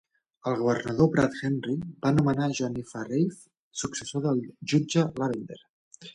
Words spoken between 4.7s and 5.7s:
jutge Lavender.